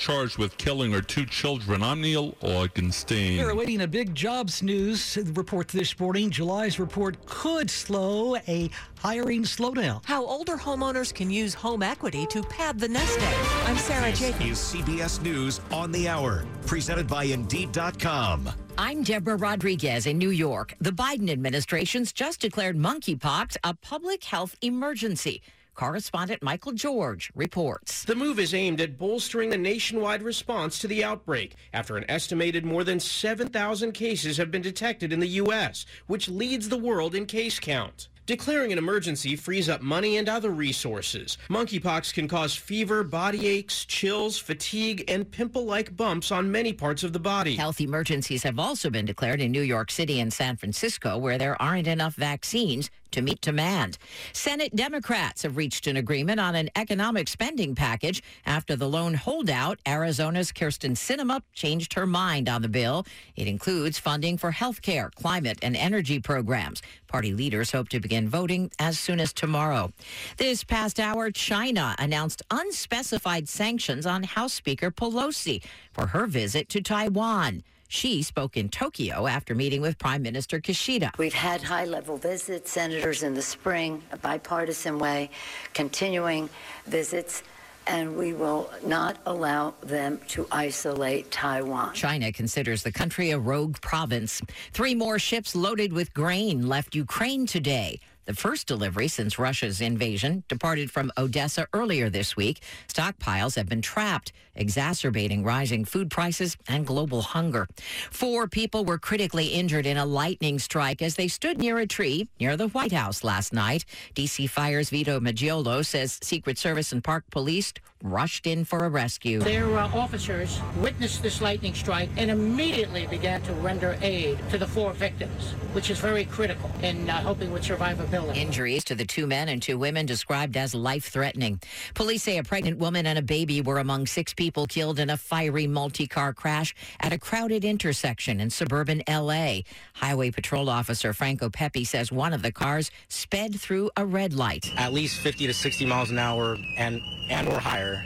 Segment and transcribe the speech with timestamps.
[0.00, 1.82] charged with killing her two children.
[1.82, 3.38] I'm Neil Augenstein.
[3.38, 6.30] We're awaiting a big jobs news report this morning.
[6.30, 10.00] July's report could slow a hiring slowdown.
[10.06, 13.46] How older homeowners can use home equity to pad the nest egg.
[13.66, 14.46] I'm Sarah Jacobs.
[14.46, 18.48] Is CBS News on the hour, presented by Indeed.com.
[18.78, 20.74] I'm Deborah Rodriguez in New York.
[20.80, 25.42] The Biden administration's just declared monkeypox a public health emergency.
[25.80, 28.04] Correspondent Michael George reports.
[28.04, 32.66] The move is aimed at bolstering the nationwide response to the outbreak after an estimated
[32.66, 37.24] more than 7,000 cases have been detected in the U.S., which leads the world in
[37.24, 38.08] case count.
[38.26, 41.38] Declaring an emergency frees up money and other resources.
[41.48, 47.14] Monkeypox can cause fever, body aches, chills, fatigue, and pimple-like bumps on many parts of
[47.14, 47.56] the body.
[47.56, 51.60] Health emergencies have also been declared in New York City and San Francisco where there
[51.60, 53.98] aren't enough vaccines to meet demand.
[54.32, 59.78] Senate Democrats have reached an agreement on an economic spending package after the lone holdout,
[59.86, 63.06] Arizona's Kyrsten Sinema, changed her mind on the bill.
[63.36, 66.82] It includes funding for health care, climate, and energy programs.
[67.06, 69.92] Party leaders hope to begin voting as soon as tomorrow.
[70.36, 76.80] This past hour, China announced unspecified sanctions on House Speaker Pelosi for her visit to
[76.80, 77.62] Taiwan.
[77.92, 81.10] She spoke in Tokyo after meeting with Prime Minister Kishida.
[81.18, 85.28] We've had high level visits, senators in the spring, a bipartisan way,
[85.74, 86.48] continuing
[86.86, 87.42] visits
[87.88, 91.92] and we will not allow them to isolate Taiwan.
[91.94, 94.40] China considers the country a rogue province.
[94.72, 97.98] Three more ships loaded with grain left Ukraine today.
[98.26, 102.60] The first delivery since Russia's invasion departed from Odessa earlier this week.
[102.86, 107.66] Stockpiles have been trapped, exacerbating rising food prices and global hunger.
[108.10, 112.28] Four people were critically injured in a lightning strike as they stood near a tree
[112.38, 113.84] near the White House last night.
[114.14, 117.72] DC Fire's Vito Maggiolo says Secret Service and Park Police
[118.02, 119.40] rushed in for a rescue.
[119.40, 124.66] Their uh, officers witnessed this lightning strike and immediately began to render aid to the
[124.66, 128.09] four victims, which is very critical in uh, helping with survivability.
[128.12, 131.60] Injuries to the two men and two women described as life threatening.
[131.94, 135.16] Police say a pregnant woman and a baby were among six people killed in a
[135.16, 139.64] fiery multi car crash at a crowded intersection in suburban L.A.
[139.94, 144.72] Highway Patrol Officer Franco Pepe says one of the cars sped through a red light.
[144.76, 148.04] At least 50 to 60 miles an hour and, and or higher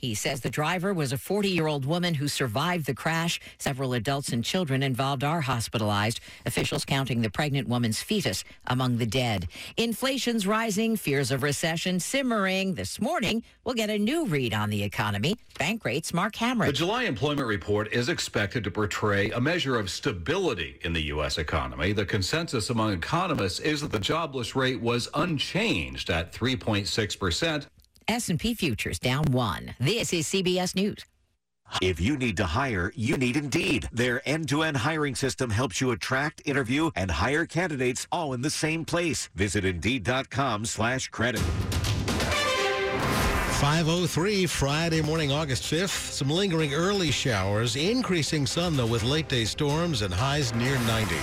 [0.00, 3.40] he says the driver was a 40 year old woman who survived the crash.
[3.58, 9.06] Several adults and children involved are hospitalized, officials counting the pregnant woman's fetus among the
[9.06, 9.48] dead.
[9.76, 12.74] Inflation's rising, fears of recession simmering.
[12.74, 15.36] This morning, we'll get a new read on the economy.
[15.58, 16.66] Bankrate's, Mark Hamrick.
[16.66, 21.36] The July employment report is expected to portray a measure of stability in the U.S.
[21.36, 21.92] economy.
[21.92, 27.68] The consensus among economists is that the jobless rate was unchanged at 3.6 percent.
[28.10, 29.76] S&P futures down 1.
[29.78, 31.04] This is CBS News.
[31.80, 33.88] If you need to hire, you need Indeed.
[33.92, 38.84] Their end-to-end hiring system helps you attract, interview, and hire candidates all in the same
[38.84, 39.30] place.
[39.36, 41.42] Visit Indeed.com slash credit.
[43.60, 46.12] 503 Friday morning, August 5th.
[46.12, 51.14] Some lingering early showers, increasing sun, though, with late day storms and highs near 90.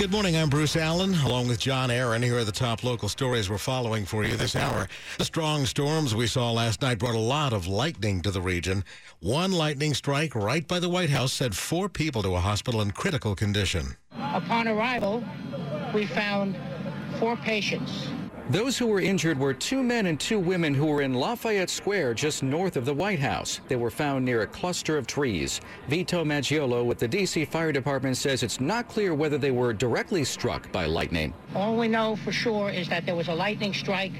[0.00, 0.34] Good morning.
[0.34, 2.24] I'm Bruce Alan, along with John Aaroe.
[2.24, 4.88] Here are the top local stories we're following for you this hour.
[5.18, 8.82] The strong storms we saw last night brought a lot of lightning to the region.
[9.20, 12.92] One lightning strike right by the White House sent four people to a hospital in
[12.92, 13.94] critical condition.
[14.16, 15.22] Upon arrival,
[15.92, 16.56] we found
[17.18, 18.08] four patients
[18.52, 22.14] those who were injured were two men and two women who were in Lafayette Square
[22.14, 23.60] just north of the White House.
[23.68, 25.60] They were found near a cluster of trees.
[25.88, 27.44] Vito Maggiolo with the D.C.
[27.44, 31.32] Fire Department says it's not clear whether they were directly struck by lightning.
[31.54, 34.12] All we know for sure is that there was a lightning strike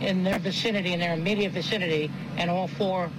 [0.00, 3.10] in their vicinity, in their immediate vicinity, and all four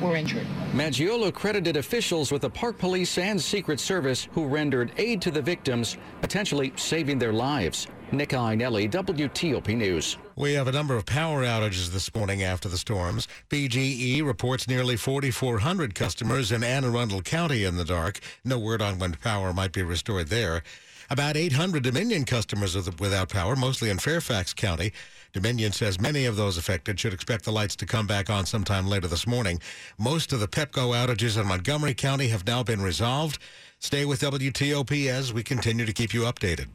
[0.00, 0.46] were injured.
[0.72, 5.42] Maggiolo credited officials with the Park Police and Secret Service who rendered aid to the
[5.42, 7.86] victims, potentially saving their lives.
[8.10, 10.16] Nick Iannelli, WTOP News.
[10.34, 13.28] We have a number of power outages this morning after the storms.
[13.50, 18.20] BGE reports nearly 4,400 customers in Anne Arundel County in the dark.
[18.44, 20.62] No word on when power might be restored there.
[21.10, 24.92] About 800 Dominion customers are without power, mostly in Fairfax County.
[25.32, 28.86] Dominion says many of those affected should expect the lights to come back on sometime
[28.86, 29.60] later this morning.
[29.98, 33.38] Most of the PEPCO outages in Montgomery County have now been resolved.
[33.78, 36.68] Stay with WTOP as we continue to keep you updated.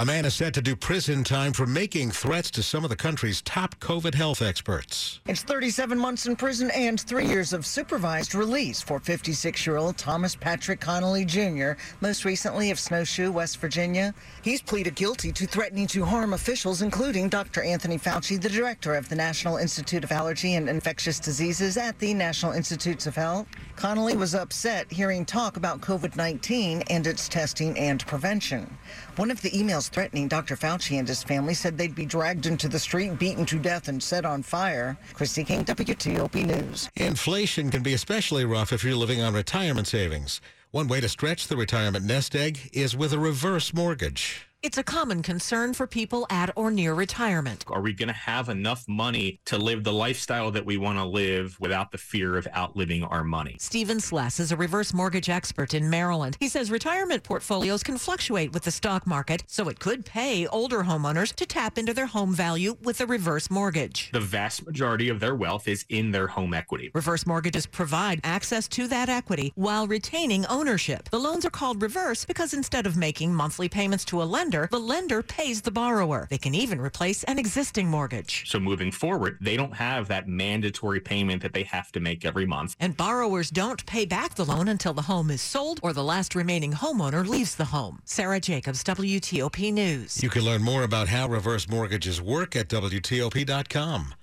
[0.00, 2.94] A man is set to do prison time for making threats to some of the
[2.94, 5.18] country's top COVID health experts.
[5.26, 9.98] It's 37 months in prison and three years of supervised release for 56 year old
[9.98, 14.14] Thomas Patrick Connolly Jr., most recently of Snowshoe, West Virginia.
[14.42, 17.64] He's pleaded guilty to threatening to harm officials, including Dr.
[17.64, 22.14] Anthony Fauci, the director of the National Institute of Allergy and Infectious Diseases at the
[22.14, 23.48] National Institutes of Health.
[23.74, 28.78] Connolly was upset hearing talk about COVID 19 and its testing and prevention.
[29.16, 30.56] One of the emails threatening Dr.
[30.56, 34.02] Fauci and his family said they'd be dragged into the street, beaten to death, and
[34.02, 34.96] set on fire.
[35.14, 36.88] Christy King, WTOP News.
[36.96, 40.40] Inflation can be especially rough if you're living on retirement savings.
[40.70, 44.47] One way to stretch the retirement nest egg is with a reverse mortgage.
[44.60, 47.64] It's a common concern for people at or near retirement.
[47.68, 51.04] Are we going to have enough money to live the lifestyle that we want to
[51.04, 53.54] live without the fear of outliving our money?
[53.60, 56.36] Stephen Sless is a reverse mortgage expert in Maryland.
[56.40, 60.82] He says retirement portfolios can fluctuate with the stock market, so it could pay older
[60.82, 64.10] homeowners to tap into their home value with a reverse mortgage.
[64.10, 66.90] The vast majority of their wealth is in their home equity.
[66.94, 71.08] Reverse mortgages provide access to that equity while retaining ownership.
[71.10, 74.68] The loans are called reverse because instead of making monthly payments to a lender, lender,
[74.70, 76.26] the lender pays the borrower.
[76.30, 78.48] They can even replace an existing mortgage.
[78.48, 82.46] So moving forward, they don't have that mandatory payment that they have to make every
[82.46, 82.74] month.
[82.80, 86.34] And borrowers don't pay back the loan until the home is sold or the last
[86.34, 88.00] remaining homeowner leaves the home.
[88.06, 90.22] Sarah Jacobs, WTOP News.
[90.22, 94.14] You can learn more about how reverse mortgages work at WTOP.com.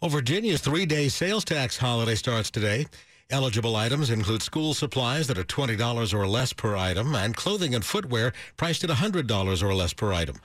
[0.00, 2.86] Well, Virginia's three-day sales tax holiday starts today.
[3.30, 7.84] Eligible items include school supplies that are $20 or less per item and clothing and
[7.84, 10.36] footwear priced at $100 or less per item.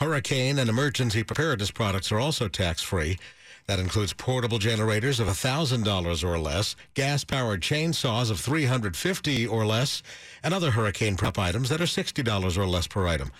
[0.00, 3.18] Hurricane and emergency preparedness products are also tax-free.
[3.68, 10.02] That includes portable generators of $1,000 or less, gas-powered chainsaws of 350 or less,
[10.42, 13.30] and other hurricane prep items that are $60 or less per item.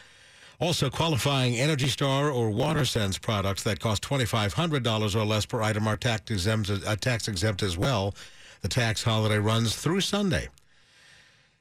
[0.58, 5.96] Also, qualifying Energy Star or WaterSense products that cost $2,500 or less per item are
[5.96, 8.14] tax exempt, uh, tax exempt as well.
[8.62, 10.48] The tax holiday runs through Sunday.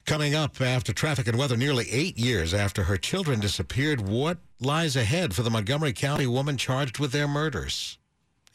[0.06, 4.96] Coming up after traffic and weather, nearly eight years after her children disappeared, what lies
[4.96, 7.98] ahead for the Montgomery County woman charged with their murders?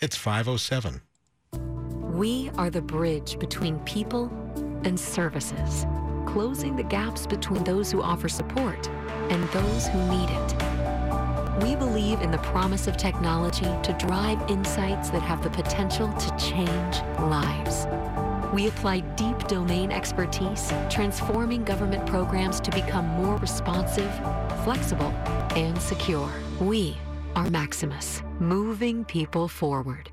[0.01, 1.01] It's 507.
[2.17, 4.31] We are the bridge between people
[4.85, 5.87] and services,
[6.27, 8.89] closing the gaps between those who offer support
[9.31, 11.65] and those who need it.
[11.65, 16.37] We believe in the promise of technology to drive insights that have the potential to
[16.37, 17.87] change lives.
[18.53, 24.13] We apply deep domain expertise, transforming government programs to become more responsive,
[24.65, 25.13] flexible,
[25.55, 26.29] and secure.
[26.61, 26.97] We
[27.37, 30.11] are Maximus, moving people forward.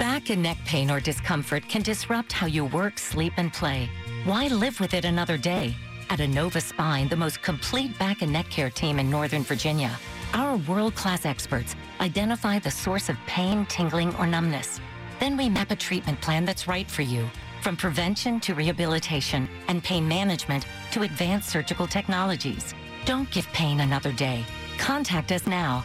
[0.00, 3.88] Back and neck pain or discomfort can disrupt how you work, sleep, and play.
[4.24, 5.76] Why live with it another day?
[6.10, 9.96] At Inova Spine, the most complete back and neck care team in Northern Virginia,
[10.32, 14.80] our world-class experts identify the source of pain, tingling, or numbness
[15.20, 17.28] then we map a treatment plan that's right for you,
[17.62, 22.74] from prevention to rehabilitation and pain management to advanced surgical technologies.
[23.04, 24.44] Don't give pain another day.
[24.78, 25.84] Contact us now